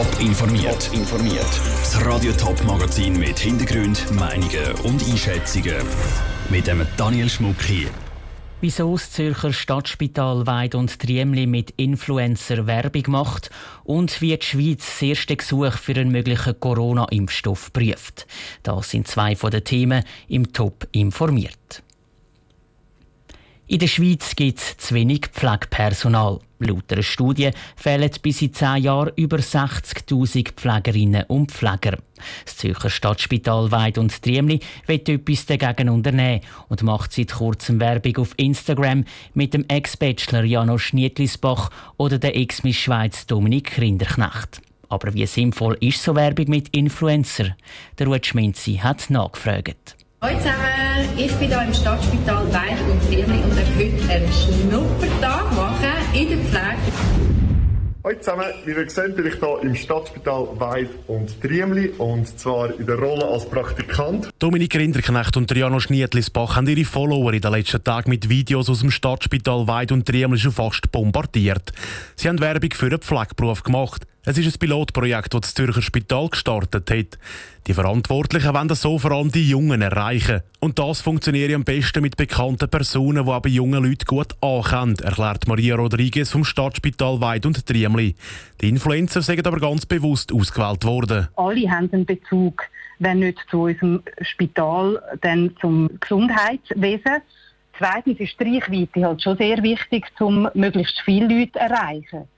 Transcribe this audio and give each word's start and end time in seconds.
Top 0.00 0.18
informiert. 0.18 0.90
informiert. 0.94 1.60
Das 1.80 2.06
Radio 2.06 2.32
Top 2.32 2.64
Magazin 2.64 3.18
mit 3.18 3.38
Hintergrund, 3.38 4.10
Meinungen 4.12 4.72
und 4.82 5.06
Einschätzungen 5.06 5.76
mit 6.48 6.66
dem 6.66 6.86
Daniel 6.96 7.28
Schmuck 7.28 7.60
hier. 7.60 7.90
Wieso 8.62 8.92
das 8.92 9.10
Zürcher 9.10 9.52
Stadtspital 9.52 10.46
Weid 10.46 10.74
und 10.74 10.98
Triemli 10.98 11.46
mit 11.46 11.74
Influencer 11.76 12.66
Werbung 12.66 13.02
macht 13.08 13.50
und 13.84 14.22
wie 14.22 14.34
die 14.34 14.46
Schweiz 14.46 14.86
das 14.86 15.02
erste 15.02 15.36
Gesuch 15.36 15.74
für 15.74 15.92
einen 15.92 16.10
möglichen 16.10 16.58
Corona-Impfstoff 16.58 17.70
prüft. 17.70 18.26
Das 18.62 18.88
sind 18.88 19.06
zwei 19.06 19.36
von 19.36 19.50
den 19.50 19.64
Themen 19.64 20.02
im 20.28 20.50
Top 20.54 20.88
informiert. 20.92 21.82
In 23.70 23.78
der 23.78 23.86
Schweiz 23.86 24.34
gibt 24.34 24.58
es 24.58 24.76
zu 24.78 24.96
wenig 24.96 25.28
Pflegepersonal. 25.28 26.40
Laut 26.58 26.92
einer 26.92 27.04
Studie 27.04 27.52
fehlen 27.76 28.10
bis 28.20 28.42
in 28.42 28.52
zehn 28.52 28.82
Jahren 28.82 29.12
über 29.14 29.36
60.000 29.36 30.54
Pflegerinnen 30.56 31.22
und 31.28 31.52
Pfleger. 31.52 31.98
Das 32.44 32.56
Zürcher 32.56 32.90
Stadtspital 32.90 33.70
Weid 33.70 33.96
und 33.96 34.20
Triemli 34.22 34.58
wird 34.86 35.08
etwas 35.08 35.46
dagegen 35.46 35.88
unternehmen 35.88 36.40
und 36.68 36.82
macht 36.82 37.12
seit 37.12 37.30
kurzem 37.30 37.78
Werbung 37.78 38.16
auf 38.16 38.34
Instagram 38.38 39.04
mit 39.34 39.54
dem 39.54 39.64
Ex-Bachelor 39.68 40.42
Janosch 40.42 40.92
Nietlisbach 40.92 41.70
oder 41.96 42.18
der 42.18 42.36
Ex-Miss 42.36 42.74
Schweiz 42.74 43.24
Dominik 43.24 43.78
Rinderknecht. 43.78 44.62
Aber 44.88 45.14
wie 45.14 45.26
sinnvoll 45.26 45.76
ist 45.78 46.02
so 46.02 46.16
Werbung 46.16 46.48
mit 46.48 46.70
Influencer? 46.70 47.54
Der 48.00 48.08
Ruud 48.08 48.26
Schminzi 48.26 48.80
hat 48.82 49.10
nachgefragt. 49.10 49.96
Hallo 50.22 50.36
zusammen, 50.36 51.16
ich 51.16 51.32
bin 51.36 51.48
hier 51.48 51.62
im 51.62 51.72
Stadtspital 51.72 52.52
Weich 52.52 52.78
und 52.90 53.02
Friedli 53.04 53.42
und 53.42 53.56
darf 53.56 53.74
heute 53.74 54.12
einen 54.12 54.30
Schnuppertag 54.30 55.56
machen 55.56 56.12
in 56.12 56.28
der 56.28 56.38
Pflege. 56.40 56.76
Hallo 58.04 58.18
zusammen, 58.18 58.44
wie 58.66 58.72
ihr 58.72 58.90
seht, 58.90 59.16
bin 59.16 59.26
ich 59.26 59.36
hier 59.36 59.62
im 59.62 59.74
Stadtspital 59.74 60.48
Weid 60.56 60.90
und 61.06 61.40
Triemli 61.40 61.94
und 61.96 62.38
zwar 62.38 62.78
in 62.78 62.84
der 62.84 62.98
Rolle 62.98 63.26
als 63.28 63.48
Praktikant. 63.48 64.28
Dominik 64.38 64.76
Rinderknecht 64.76 65.38
und 65.38 65.48
Triano 65.48 65.80
Schnietlisbach 65.80 66.54
haben 66.54 66.66
ihre 66.66 66.84
Follower 66.84 67.32
in 67.32 67.40
den 67.40 67.52
letzten 67.52 67.82
Tagen 67.82 68.10
mit 68.10 68.28
Videos 68.28 68.68
aus 68.68 68.80
dem 68.80 68.90
Stadtspital 68.90 69.66
Weid 69.68 69.90
und 69.90 70.04
Triemli 70.04 70.38
schon 70.38 70.52
fast 70.52 70.92
bombardiert. 70.92 71.72
Sie 72.16 72.28
haben 72.28 72.40
Werbung 72.40 72.72
für 72.74 72.86
einen 72.86 73.00
Pflegeberuf 73.00 73.62
gemacht. 73.62 74.06
Es 74.22 74.36
ist 74.36 74.54
ein 74.54 74.58
Pilotprojekt, 74.58 75.32
das 75.32 75.40
das 75.40 75.54
Zürcher 75.54 75.80
Spital 75.80 76.28
gestartet 76.28 76.90
hat. 76.90 77.18
Die 77.66 77.72
Verantwortlichen 77.72 78.52
wollen 78.52 78.68
so 78.74 78.98
vor 78.98 79.12
allem 79.12 79.32
die 79.32 79.48
Jungen 79.48 79.80
erreichen. 79.80 80.42
Und 80.58 80.78
das 80.78 81.00
funktioniert 81.00 81.54
am 81.54 81.64
besten 81.64 82.02
mit 82.02 82.18
bekannten 82.18 82.68
Personen, 82.68 83.24
die 83.24 83.30
aber 83.30 83.48
junge 83.48 83.78
Leute 83.78 84.04
gut 84.04 84.34
ankennen, 84.42 84.98
erklärt 84.98 85.48
Maria 85.48 85.76
Rodriguez 85.76 86.30
vom 86.30 86.44
Stadtspital 86.44 87.22
Weid 87.22 87.46
und 87.46 87.64
Triemli. 87.64 88.14
Die 88.60 88.68
Influencer 88.68 89.22
sind 89.22 89.46
aber 89.46 89.58
ganz 89.58 89.86
bewusst 89.86 90.34
ausgewählt 90.34 90.84
worden. 90.84 91.28
Alle 91.36 91.70
haben 91.70 91.88
einen 91.90 92.04
Bezug, 92.04 92.64
wenn 92.98 93.20
nicht 93.20 93.38
zu 93.50 93.62
unserem 93.62 94.02
Spital, 94.20 95.00
dann 95.22 95.56
zum 95.62 95.88
Gesundheitswesen. 95.98 97.22
Zweitens 97.78 98.20
ist 98.20 98.38
die 98.38 98.58
Reichweite 98.58 99.02
halt 99.02 99.22
schon 99.22 99.38
sehr 99.38 99.62
wichtig, 99.62 100.04
um 100.20 100.46
möglichst 100.52 101.00
viele 101.06 101.26
Leute 101.26 101.52
zu 101.52 101.58
erreichen. 101.58 102.28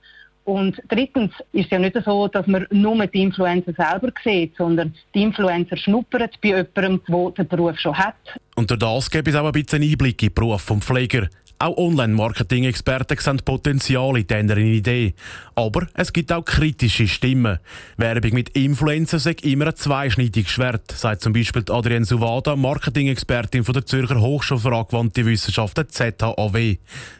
Und 0.45 0.81
drittens 0.89 1.31
ist 1.53 1.65
es 1.65 1.71
ja 1.71 1.79
nicht 1.79 1.97
so, 2.05 2.27
dass 2.27 2.45
man 2.47 2.67
nur 2.69 3.07
die 3.07 3.21
Influencer 3.21 3.73
selber 3.73 4.11
sieht, 4.23 4.55
sondern 4.57 4.93
die 5.15 5.23
Influencer 5.23 5.77
schnuppern 5.77 6.29
bei 6.41 6.49
jemandem, 6.49 7.01
der 7.07 7.31
den 7.31 7.47
Beruf 7.47 7.79
schon 7.79 7.97
hat. 7.97 8.15
Und 8.55 8.69
das 8.69 9.09
gibt 9.09 9.27
es 9.27 9.35
auch 9.35 9.45
ein 9.45 9.51
bisschen 9.53 9.81
Einblick 9.81 10.21
in 10.21 10.29
den 10.29 10.33
Beruf 10.33 10.65
des 10.65 10.79
Pfleger. 10.79 11.29
Auch 11.63 11.77
Online-Marketing-Experten 11.77 13.17
sehen 13.19 13.37
Potenzial 13.37 14.17
in 14.17 14.27
dieser 14.27 14.57
Idee. 14.57 15.13
Aber 15.55 15.87
es 15.93 16.11
gibt 16.11 16.33
auch 16.33 16.43
kritische 16.43 17.07
Stimmen. 17.07 17.57
Werbung 17.95 18.33
mit 18.33 18.49
Influencern 18.49 19.19
ist 19.19 19.45
immer 19.45 19.67
ein 19.67 19.75
zweischneidiges 19.77 20.51
Schwert, 20.51 20.91
sagt 20.91 21.21
zum 21.21 21.31
Beispiel 21.31 21.63
Adrienne 21.69 22.03
Suvada, 22.03 22.57
Marketing-Expertin 22.57 23.63
der 23.63 23.85
Zürcher 23.85 24.19
Hochschule 24.19 24.59
für 24.59 24.75
angewandte 24.75 25.25
Wissenschaften 25.25 25.87
ZHAW. 25.87 26.79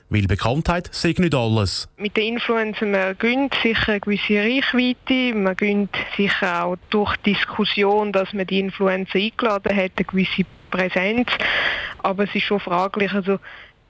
Weil 0.10 0.28
Bekanntheit 0.28 0.90
sei 0.92 1.16
nicht 1.18 1.34
alles. 1.34 1.88
Mit 1.96 2.18
den 2.18 2.34
Influencern 2.34 2.92
man 2.92 3.18
gönnt 3.18 3.56
sicher 3.64 3.94
eine 3.94 4.02
gewisse 4.02 4.40
Reichweite, 4.40 5.38
man 5.38 5.56
gönnt 5.56 5.96
sicher 6.18 6.66
auch 6.66 6.76
durch 6.90 7.16
Diskussion, 7.26 8.12
dass 8.12 8.34
man 8.34 8.46
die 8.46 8.60
Influencer 8.60 9.20
eingeladen 9.20 9.74
hat, 9.74 9.92
eine 9.96 10.06
gewisse 10.06 10.44
Präsenz. 10.70 11.30
Aber 12.00 12.26
es 12.26 12.36
ist 12.36 12.44
schon 12.44 12.60
fraglich, 12.60 13.14
also 13.14 13.40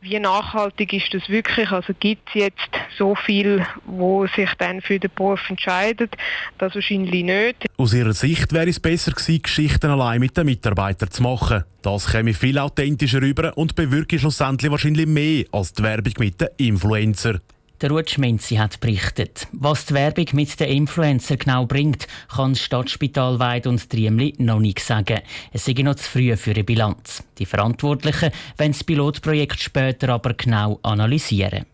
wie 0.04 0.20
nachhaltig 0.20 0.94
ist 0.94 1.14
das 1.14 1.28
wirklich? 1.30 1.72
Also 1.72 1.94
gibt 2.00 2.28
es 2.30 2.36
jetzt 2.36 2.70
so 2.98 3.16
viel, 3.16 3.66
wo 3.86 4.28
sich 4.28 4.50
dann 4.58 4.82
für 4.82 5.00
den 5.00 5.10
Beruf 5.16 5.40
entscheidet? 5.50 6.16
Das 6.58 6.76
wahrscheinlich 6.76 7.24
nicht. 7.24 7.66
Aus 7.78 7.94
ihrer 7.94 8.14
Sicht 8.14 8.52
wäre 8.54 8.70
es 8.70 8.80
besser 8.80 9.12
gewesen, 9.12 9.42
Geschichten 9.42 9.90
allein 9.90 10.20
mit 10.20 10.36
den 10.36 10.46
Mitarbeitern 10.46 11.10
zu 11.10 11.24
machen. 11.24 11.64
Das 11.82 12.12
käme 12.12 12.34
viel 12.34 12.60
authentischer 12.60 13.22
rüber 13.22 13.58
und 13.58 13.76
bewirke 13.76 14.20
schlussendlich 14.20 14.72
wahrscheinlich 14.72 15.08
mehr 15.08 15.46
als 15.52 15.74
die 15.74 15.84
Werbung 15.84 16.14
mit 16.20 16.40
den 16.40 16.50
Influencer. 16.58 17.40
Der 17.84 17.92
Ruth 17.92 18.12
Schmenzi 18.12 18.56
hat 18.56 18.80
berichtet. 18.80 19.46
Was 19.52 19.86
die 19.88 19.94
Werbung 19.94 20.28
mit 20.32 20.58
den 20.58 20.70
Influencer 20.70 21.36
genau 21.36 21.66
bringt, 21.66 22.08
kann 22.34 22.54
das 22.54 22.62
Stadtspital 22.62 23.40
Weid 23.40 23.68
und 23.68 23.90
Triemli 23.90 24.36
noch 24.38 24.62
nicht 24.62 24.80
sagen. 24.80 25.20
Es 25.52 25.66
sei 25.66 25.74
noch 25.74 25.96
zu 25.96 26.10
früh 26.10 26.38
für 26.38 26.52
eine 26.52 26.64
Bilanz. 26.64 27.26
Die 27.40 27.46
Verantwortlichen 27.46 28.32
wollen 28.58 28.72
das 28.72 28.86
Pilotprojekt 28.86 29.60
später 29.60 30.14
aber 30.14 30.34
genau 30.36 30.80
analysieren. 30.82 31.66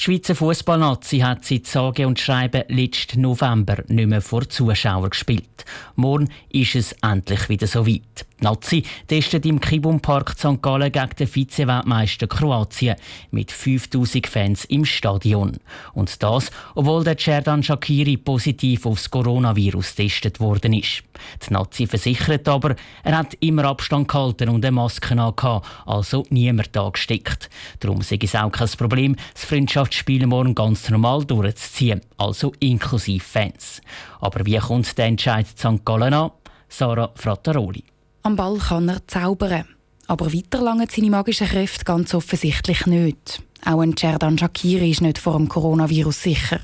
Die 0.00 0.02
Schweizer 0.02 0.34
Fußballnazi 0.34 1.18
hat 1.18 1.44
seit 1.44 1.68
sage 1.68 2.08
und 2.08 2.18
schreiben 2.18 2.64
letzten 2.66 3.20
November 3.20 3.84
nicht 3.86 4.08
mehr 4.08 4.20
vor 4.20 4.48
Zuschauern 4.48 5.10
gespielt. 5.10 5.64
Morgen 5.94 6.28
ist 6.48 6.74
es 6.74 6.96
endlich 7.02 7.48
wieder 7.48 7.68
so 7.68 7.86
weit. 7.86 8.26
Die 8.40 8.44
Nazi 8.46 8.82
testet 9.06 9.44
im 9.44 9.60
Kibum 9.60 10.00
Park 10.00 10.30
St. 10.38 10.62
Gallen 10.62 10.90
gegen 10.90 11.10
den 11.18 11.26
Vize-Weltmeister 11.26 12.26
Kroatien 12.26 12.96
mit 13.30 13.52
5000 13.52 14.26
Fans 14.26 14.64
im 14.64 14.86
Stadion. 14.86 15.58
Und 15.92 16.22
das, 16.22 16.50
obwohl 16.74 17.04
der 17.04 17.18
Cerdan 17.18 17.62
Shakiri 17.62 18.16
positiv 18.16 18.86
aufs 18.86 19.10
Coronavirus 19.10 19.94
getestet 19.94 20.40
worden 20.40 20.72
ist. 20.72 21.02
Die 21.46 21.52
Nazi 21.52 21.86
versichert 21.86 22.48
aber, 22.48 22.76
er 23.04 23.18
hat 23.18 23.34
immer 23.40 23.66
Abstand 23.66 24.08
gehalten 24.08 24.48
und 24.48 24.64
eine 24.64 24.72
Maske 24.72 25.20
angehabt, 25.20 25.66
also 25.84 26.24
niemand 26.30 26.74
angesteckt. 26.78 27.50
Darum 27.80 28.00
sei 28.00 28.18
es 28.22 28.34
auch 28.34 28.50
kein 28.50 28.68
Problem, 28.68 29.16
das 29.34 29.44
Freundschaftsspiel 29.44 30.26
morgen 30.26 30.54
ganz 30.54 30.88
normal 30.88 31.26
durchzuziehen, 31.26 32.00
also 32.16 32.54
inklusive 32.60 33.22
Fans. 33.22 33.82
Aber 34.18 34.46
wie 34.46 34.56
kommt 34.56 34.96
der 34.96 35.06
Entscheid 35.06 35.46
St. 35.46 35.84
Gallen 35.84 36.14
an? 36.14 36.30
Sarah 36.70 37.10
Frattaroli. 37.16 37.84
Am 38.22 38.36
Ball 38.36 38.58
kann 38.58 38.88
er 38.88 39.06
zaubern. 39.06 39.64
Aber 40.06 40.32
weiter 40.32 40.60
lange 40.60 40.86
seine 40.90 41.10
magischen 41.10 41.46
Kräfte 41.46 41.84
ganz 41.84 42.14
offensichtlich 42.14 42.86
nicht. 42.86 43.42
Auch 43.64 43.80
ein 43.80 43.96
Cerdan 43.96 44.36
Shakiri 44.36 44.90
ist 44.90 45.00
nicht 45.00 45.18
vor 45.18 45.36
dem 45.36 45.48
Coronavirus 45.48 46.22
sicher. 46.22 46.60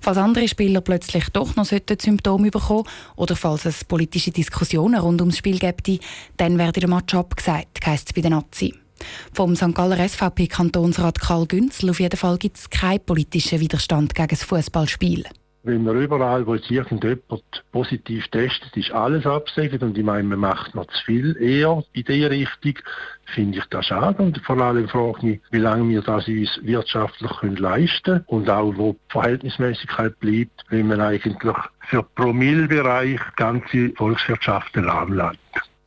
Falls 0.00 0.18
andere 0.18 0.48
Spieler 0.48 0.80
plötzlich 0.80 1.28
doch 1.32 1.54
noch 1.54 1.66
Symptome 1.66 2.50
bekommen 2.50 2.88
oder 3.14 3.36
falls 3.36 3.64
es 3.66 3.84
politische 3.84 4.32
Diskussionen 4.32 5.00
rund 5.00 5.20
ums 5.20 5.38
Spiel 5.38 5.58
gibt, 5.58 5.88
dann 6.38 6.58
werde 6.58 6.80
der 6.80 6.88
Match 6.88 7.14
abgesagt, 7.14 7.86
heisst 7.86 8.08
es 8.08 8.12
bei 8.14 8.22
den 8.22 8.32
Nazi. 8.32 8.74
Vom 9.32 9.54
St. 9.54 9.74
Galler 9.74 10.08
SVP-Kantonsrat 10.08 11.20
Karl 11.20 11.46
Günzel 11.46 11.90
auf 11.90 12.00
jeden 12.00 12.16
Fall 12.16 12.38
gibt 12.38 12.56
es 12.56 12.70
keinen 12.70 13.04
politischen 13.04 13.60
Widerstand 13.60 14.14
gegen 14.14 14.28
das 14.28 14.44
Fußballspiel. 14.44 15.24
Wenn 15.64 15.84
man 15.84 15.96
überall, 16.02 16.44
wo 16.44 16.56
jetzt 16.56 16.72
irgendjemand 16.72 17.44
positiv 17.70 18.26
testet, 18.28 18.76
ist 18.76 18.90
alles 18.90 19.24
abgesegnet 19.24 19.82
und 19.84 19.96
ich 19.96 20.04
meine, 20.04 20.24
man 20.24 20.40
macht 20.40 20.74
noch 20.74 20.86
zu 20.88 21.04
viel 21.04 21.36
eher 21.36 21.84
in 21.92 22.04
diese 22.04 22.30
Richtung, 22.30 22.74
finde 23.26 23.58
ich 23.58 23.64
das 23.66 23.86
schade 23.86 24.20
und 24.24 24.38
vor 24.38 24.58
allem 24.58 24.88
frage 24.88 25.18
ich 25.18 25.22
mich, 25.22 25.40
wie 25.52 25.58
lange 25.58 25.88
wir 25.88 26.02
das 26.02 26.26
uns 26.26 26.58
wirtschaftlich 26.62 27.30
können 27.38 27.56
leisten 27.56 28.24
und 28.26 28.50
auch 28.50 28.76
wo 28.76 28.94
die 28.94 29.12
Verhältnismäßigkeit 29.12 30.18
bleibt, 30.18 30.64
wenn 30.70 30.88
man 30.88 31.00
eigentlich 31.00 31.56
für 31.78 32.02
Promillbereich 32.02 33.20
ganze 33.36 33.90
Volkswirtschaften 33.90 34.82
lahmlegt. 34.82 35.38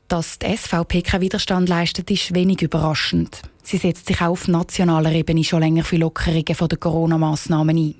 Dass 0.07 0.38
die 0.38 0.56
SVP 0.56 1.02
keinen 1.02 1.22
Widerstand 1.22 1.68
leistet, 1.68 2.12
ist 2.12 2.36
wenig 2.36 2.62
überraschend. 2.62 3.42
Sie 3.63 3.78
setzt 3.78 4.06
sich 4.06 4.22
auch 4.22 4.30
auf 4.30 4.48
nationaler 4.48 5.12
Ebene 5.12 5.44
schon 5.44 5.62
länger 5.62 5.84
für 5.84 5.98
Lockerungen 5.98 6.46
den 6.46 6.80
Corona-Massnahmen 6.80 7.75
ein. 7.75 7.96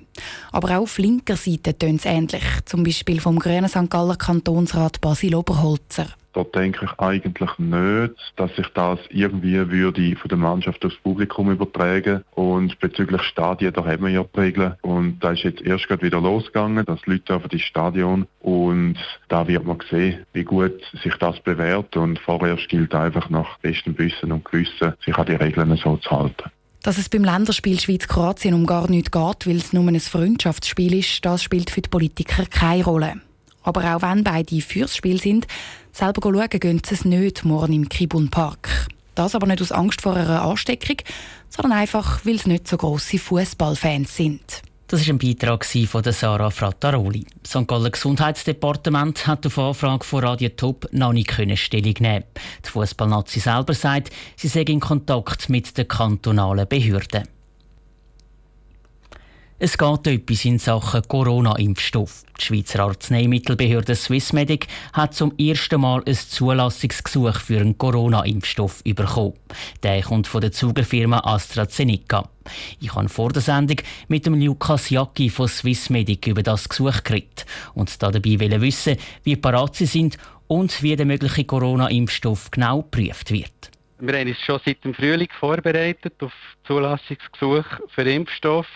Aber 0.52 0.78
auch 0.78 0.82
auf 0.82 0.98
linker 0.98 1.36
Seite 1.36 1.76
tönt 1.76 2.00
es 2.00 2.06
ähnlich, 2.06 2.44
zum 2.64 2.84
Beispiel 2.84 3.20
vom 3.20 3.40
grünen 3.40 3.68
St. 3.68 3.90
Galler 3.90 4.14
Kantonsrat 4.14 5.00
Basil 5.00 5.34
Oberholzer. 5.34 6.06
Da 6.36 6.44
denke 6.44 6.84
ich 6.84 6.98
eigentlich 6.98 7.58
nicht, 7.58 8.14
dass 8.36 8.54
sich 8.56 8.68
das 8.74 8.98
irgendwie 9.08 9.70
würde 9.70 10.16
von 10.16 10.28
der 10.28 10.36
Mannschaft 10.36 10.84
aufs 10.84 10.96
Publikum 10.96 11.50
übertragen. 11.50 12.24
Und 12.34 12.78
bezüglich 12.78 13.22
Stadien, 13.22 13.72
da 13.72 13.82
haben 13.86 14.02
wir 14.02 14.10
ja 14.10 14.22
die 14.22 14.40
Regeln. 14.40 14.74
Und 14.82 15.20
da 15.20 15.30
ist 15.30 15.44
jetzt 15.44 15.62
erst 15.62 15.88
gerade 15.88 16.02
wieder 16.02 16.20
losgegangen, 16.20 16.84
dass 16.84 17.06
Leute 17.06 17.36
auf 17.36 17.48
die 17.48 17.58
Stadion. 17.58 18.26
Und 18.40 18.98
da 19.28 19.48
wird 19.48 19.64
man 19.64 19.78
sehen, 19.90 20.26
wie 20.34 20.44
gut 20.44 20.78
sich 21.02 21.14
das 21.16 21.40
bewährt. 21.40 21.96
Und 21.96 22.18
vorerst 22.18 22.68
gilt 22.68 22.94
einfach 22.94 23.30
nach 23.30 23.58
bestem 23.60 23.96
Wissen 23.96 24.30
und 24.30 24.44
Gewissen, 24.44 24.92
sich 25.06 25.16
an 25.16 25.24
die 25.24 25.36
Regeln 25.36 25.74
so 25.78 25.96
zu 25.96 26.10
halten. 26.10 26.50
Dass 26.82 26.98
es 26.98 27.08
beim 27.08 27.24
Länderspiel 27.24 27.80
Schweiz-Kroatien 27.80 28.52
um 28.52 28.66
gar 28.66 28.90
nichts 28.90 29.10
geht, 29.10 29.46
weil 29.46 29.56
es 29.56 29.72
nur 29.72 29.88
ein 29.88 29.98
Freundschaftsspiel 29.98 30.92
ist, 30.96 31.24
das 31.24 31.42
spielt 31.42 31.70
für 31.70 31.80
die 31.80 31.88
Politiker 31.88 32.44
keine 32.44 32.84
Rolle. 32.84 33.14
Aber 33.66 33.96
auch 33.96 34.02
wenn 34.02 34.22
beide 34.22 34.60
fürs 34.60 34.96
Spiel 34.96 35.20
sind, 35.20 35.48
selber 35.92 36.22
schauen 36.22 36.60
gehen 36.60 36.80
sie 36.86 36.94
es 36.94 37.04
nicht 37.04 37.44
morgen 37.44 37.72
im 37.72 37.88
Kibun 37.88 38.30
Park. 38.30 38.86
Das 39.16 39.34
aber 39.34 39.48
nicht 39.48 39.60
aus 39.60 39.72
Angst 39.72 40.02
vor 40.02 40.14
einer 40.14 40.42
Ansteckung, 40.42 40.98
sondern 41.48 41.76
einfach, 41.76 42.24
weil 42.24 42.36
es 42.36 42.46
nicht 42.46 42.68
so 42.68 42.76
grosse 42.76 43.18
Fußballfans 43.18 44.14
sind. 44.14 44.62
Das 44.86 45.00
ist 45.00 45.08
ein 45.08 45.18
Beitrag 45.18 45.64
von 45.64 46.04
Sarah 46.04 46.50
Frattaroli. 46.50 47.26
Das 47.42 47.50
St. 47.60 47.66
Galler 47.66 47.90
Gesundheitsdepartement 47.90 49.26
hat 49.26 49.44
auf 49.44 49.58
Anfrage 49.58 50.04
von 50.04 50.22
Radio 50.22 50.50
Top 50.50 50.86
noch 50.92 51.12
nicht 51.12 51.58
Stellung 51.58 51.94
nehmen 51.98 52.24
Die 52.64 52.70
Fußballnazi 52.70 53.40
selber 53.40 53.74
sagt, 53.74 54.10
sie 54.36 54.46
sei 54.46 54.60
in 54.60 54.78
Kontakt 54.78 55.48
mit 55.48 55.76
den 55.76 55.88
kantonalen 55.88 56.68
Behörden. 56.68 57.35
Es 59.58 59.78
geht 59.78 60.06
etwas 60.06 60.44
in 60.44 60.58
Sachen 60.58 61.00
Corona-Impfstoff. 61.08 62.24
Die 62.38 62.44
Schweizer 62.44 62.80
Arzneimittelbehörde 62.80 63.94
Swissmedic 63.94 64.66
hat 64.92 65.14
zum 65.14 65.32
ersten 65.38 65.80
Mal 65.80 66.02
ein 66.06 66.14
Zulassungsgesuch 66.14 67.40
für 67.40 67.60
einen 67.60 67.78
Corona-Impfstoff 67.78 68.84
bekommen. 68.84 69.32
Der 69.82 70.02
kommt 70.02 70.26
von 70.26 70.42
der 70.42 70.52
Zugerfirma 70.52 71.20
AstraZeneca. 71.20 72.28
Ich 72.82 72.94
habe 72.94 73.08
vor 73.08 73.30
der 73.30 73.40
Sendung 73.40 73.78
mit 74.08 74.26
dem 74.26 74.38
Lukas 74.38 74.90
Jacki 74.90 75.30
von 75.30 75.48
Swissmedic 75.48 76.26
über 76.26 76.42
das 76.42 76.68
Gesuch 76.68 77.02
geredet 77.02 77.46
und 77.72 78.02
dabei 78.02 78.60
wissen, 78.60 78.98
wie 79.22 79.36
parat 79.36 79.74
sie 79.74 79.86
sind 79.86 80.18
und 80.48 80.82
wie 80.82 80.96
der 80.96 81.06
mögliche 81.06 81.44
Corona-Impfstoff 81.44 82.50
genau 82.50 82.82
geprüft 82.82 83.30
wird. 83.30 83.70
Wir 84.00 84.18
haben 84.18 84.28
uns 84.28 84.38
schon 84.40 84.60
seit 84.66 84.84
dem 84.84 84.92
Frühling 84.92 85.30
vorbereitet 85.40 86.22
auf 86.22 86.34
Zulassungsgesuch 86.66 87.64
für 87.94 88.02
Impfstoff. 88.02 88.66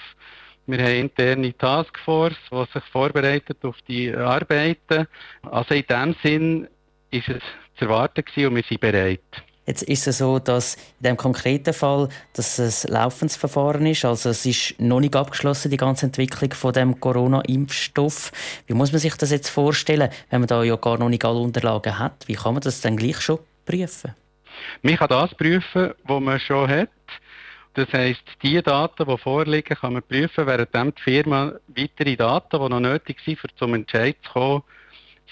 Wir 0.67 0.79
haben 0.79 1.01
interne 1.01 1.57
Taskforce, 1.57 2.37
die 2.51 2.65
sich 2.73 2.85
vorbereitet 2.93 3.59
auf 3.65 3.77
die 3.89 4.15
Arbeiten. 4.15 5.07
Also 5.43 5.75
in 5.75 5.85
dem 5.89 6.17
Sinn 6.23 6.69
ist 7.11 7.29
es 7.29 7.43
zu 7.77 7.87
erwarten 7.87 8.23
und 8.47 8.57
wir 8.57 8.63
sind 8.63 8.81
bereit. 8.81 9.21
Jetzt 9.67 9.83
ist 9.83 10.07
es 10.07 10.19
so, 10.19 10.39
dass 10.39 10.75
in 10.75 11.05
dem 11.05 11.17
konkreten 11.17 11.73
Fall, 11.73 12.09
dass 12.33 12.59
es 12.59 12.87
ein 12.87 12.93
laufendes 12.93 13.37
Verfahren 13.37 13.87
ist, 13.87 14.05
also 14.05 14.31
es 14.31 14.45
ist 14.45 14.81
noch 14.81 15.01
nicht 15.01 15.15
abgeschlossen, 15.15 15.71
die 15.71 15.77
ganze 15.77 16.07
Entwicklung 16.07 16.53
von 16.55 16.73
dem 16.73 16.99
Corona-Impfstoff. 16.99 18.33
Wie 18.67 18.75
muss 18.75 18.91
man 18.91 19.01
sich 19.01 19.15
das 19.15 19.31
jetzt 19.31 19.49
vorstellen, 19.49 20.11
wenn 20.31 20.41
man 20.41 20.49
da 20.49 20.65
ja 20.65 20.77
gar 20.77 20.99
noch 20.99 21.09
nicht 21.09 21.25
alle 21.25 21.39
Unterlagen 21.39 21.99
hat? 21.99 22.27
Wie 22.27 22.35
kann 22.35 22.55
man 22.55 22.63
das 22.63 22.81
dann 22.81 22.97
gleich 22.97 23.21
schon 23.21 23.39
prüfen? 23.65 24.15
Man 24.83 24.97
kann 24.97 25.09
das 25.09 25.35
prüfen, 25.35 25.93
was 26.05 26.21
man 26.21 26.41
schon 26.41 26.69
hat. 26.69 26.89
Das 27.75 27.93
heisst, 27.93 28.25
die 28.43 28.61
Daten, 28.61 29.07
die 29.07 29.19
vorliegen, 29.19 29.77
kann 29.77 29.93
man 29.93 30.03
prüfen, 30.03 30.47
während 30.47 30.75
die 30.75 31.03
Firma 31.03 31.53
weitere 31.69 32.17
Daten, 32.17 32.61
die 32.61 32.69
noch 32.69 32.81
nötig 32.81 33.19
sind, 33.25 33.43
um 33.45 33.51
zum 33.57 33.75
Entscheid 33.75 34.17
zu 34.25 34.33
kommen, 34.33 34.63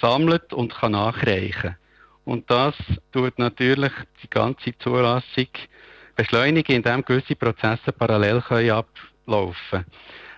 sammelt 0.00 0.52
und 0.52 0.72
kann 0.72 0.92
nachreichen. 0.92 1.76
Und 2.24 2.48
das 2.50 2.76
tut 3.12 3.38
natürlich 3.38 3.92
die 4.22 4.30
ganze 4.30 4.76
Zulassung 4.78 5.48
beschleunigen, 6.14 6.76
indem 6.76 7.04
gewisse 7.04 7.34
Prozesse 7.34 7.92
parallel 7.92 8.40
können 8.42 8.70
ablaufen. 8.70 9.84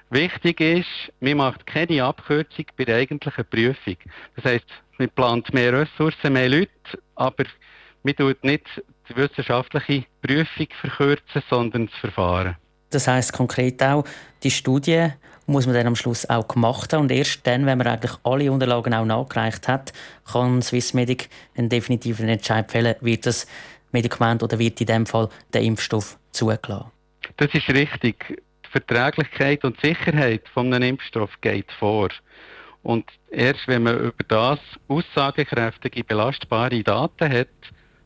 Wichtig 0.08 0.60
ist, 0.60 1.12
man 1.20 1.36
macht 1.36 1.66
keine 1.66 2.04
Abkürzung 2.04 2.64
bei 2.76 2.84
der 2.84 2.96
eigentlichen 2.96 3.44
Prüfung. 3.44 3.96
Das 4.36 4.44
heisst, 4.44 4.66
man 4.98 5.10
plant 5.10 5.52
mehr 5.52 5.72
Ressourcen, 5.72 6.32
mehr 6.32 6.48
Leute, 6.48 6.70
aber 7.14 7.44
man 8.02 8.16
tut 8.16 8.42
nicht 8.42 8.66
die 9.10 9.16
wissenschaftliche 9.16 10.04
Prüfung 10.22 10.68
verkürzen, 10.80 11.42
sondern 11.48 11.86
das 11.86 11.96
Verfahren. 11.98 12.56
Das 12.90 13.06
heißt 13.06 13.32
konkret 13.32 13.82
auch, 13.82 14.04
die 14.42 14.50
Studie 14.50 15.10
muss 15.46 15.66
man 15.66 15.74
dann 15.74 15.88
am 15.88 15.96
Schluss 15.96 16.28
auch 16.28 16.46
gemacht 16.46 16.92
haben 16.92 17.02
und 17.02 17.12
erst 17.12 17.46
dann, 17.46 17.66
wenn 17.66 17.78
man 17.78 17.86
eigentlich 17.86 18.12
alle 18.22 18.50
Unterlagen 18.50 18.94
auch 18.94 19.04
nachgereicht 19.04 19.68
hat, 19.68 19.92
kann 20.30 20.62
Swissmedic 20.62 21.28
einen 21.56 21.68
definitiven 21.68 22.28
Entscheid 22.28 22.70
fällen, 22.70 22.94
wird 23.00 23.26
das 23.26 23.46
Medikament 23.92 24.42
oder 24.42 24.58
wird 24.58 24.80
in 24.80 24.86
dem 24.86 25.06
Fall 25.06 25.28
der 25.52 25.62
Impfstoff 25.62 26.18
zugelassen. 26.30 26.90
Das 27.36 27.52
ist 27.52 27.68
richtig. 27.68 28.38
Die 28.64 28.70
Verträglichkeit 28.70 29.64
und 29.64 29.80
Sicherheit 29.80 30.42
von 30.54 30.72
einem 30.72 30.90
Impfstoff 30.90 31.30
geht 31.40 31.70
vor. 31.78 32.08
Und 32.82 33.04
erst 33.30 33.66
wenn 33.66 33.82
man 33.82 33.98
über 33.98 34.24
das 34.28 34.58
aussagekräftige, 34.88 36.04
belastbare 36.04 36.82
Daten 36.82 37.32
hat, 37.32 37.48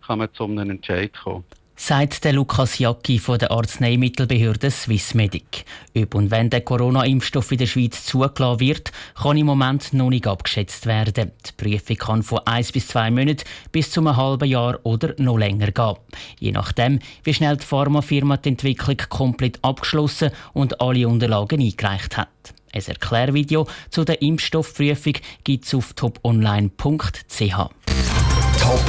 kann 0.06 0.18
man 0.18 0.28
zu 0.34 0.44
einem 0.44 0.70
Entscheid 0.70 1.12
kommen. 1.12 1.44
Sagt 1.76 2.22
der 2.24 2.32
Lukas 2.32 2.78
Jacki 2.78 3.18
von 3.18 3.36
der 3.36 3.50
Arzneimittelbehörde 3.50 4.70
Swissmedic. 4.70 5.64
Ob 5.96 6.14
und 6.14 6.30
wenn 6.30 6.48
der 6.48 6.60
Corona-Impfstoff 6.60 7.50
in 7.50 7.58
der 7.58 7.66
Schweiz 7.66 8.04
zugelassen 8.04 8.60
wird, 8.60 8.92
kann 9.20 9.36
im 9.36 9.46
Moment 9.46 9.92
noch 9.92 10.08
nicht 10.08 10.28
abgeschätzt 10.28 10.86
werden. 10.86 11.32
Die 11.44 11.52
Prüfung 11.56 11.96
kann 11.96 12.22
von 12.22 12.38
eins 12.46 12.70
bis 12.70 12.86
zwei 12.86 13.10
Monaten 13.10 13.42
bis 13.72 13.90
zu 13.90 14.00
einem 14.00 14.16
halben 14.16 14.48
Jahr 14.48 14.78
oder 14.84 15.14
noch 15.18 15.36
länger 15.36 15.72
gehen. 15.72 15.96
Je 16.38 16.52
nachdem, 16.52 17.00
wie 17.24 17.34
schnell 17.34 17.56
die 17.56 17.66
Pharmafirma 17.66 18.36
die 18.36 18.50
Entwicklung 18.50 18.98
komplett 19.08 19.58
abgeschlossen 19.62 20.30
und 20.52 20.80
alle 20.80 21.08
Unterlagen 21.08 21.60
eingereicht 21.60 22.16
hat. 22.16 22.28
Ein 22.72 22.82
Erklärvideo 22.86 23.66
zu 23.90 24.04
der 24.04 24.22
Impfstoffprüfung 24.22 25.14
gibt 25.42 25.64
es 25.64 25.74
auf 25.74 25.92
toponline.ch. 25.94 27.54